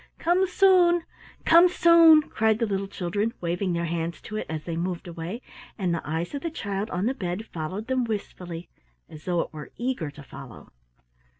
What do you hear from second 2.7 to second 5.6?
children, waving their hands to it as they moved away,